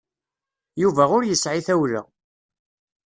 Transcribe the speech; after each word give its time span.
Yuba 0.81 1.03
ur 1.15 1.23
yesɛi 1.25 1.61
tawla. 1.67 2.01